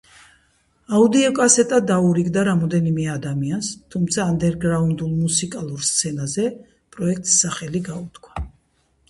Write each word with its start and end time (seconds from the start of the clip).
აუდიოკასეტა 0.99 1.77
დაურიგდა 1.91 2.45
რამდენიმე 2.47 3.05
ადამიანს, 3.17 3.69
თუმცა 3.97 4.25
ანდერგრაუნდულ 4.31 5.13
მუსიკალურ 5.19 5.85
სცენაზე 5.91 6.49
პროექტს 6.97 7.39
სახელი 7.45 7.85
გაუთქვა. 7.93 8.49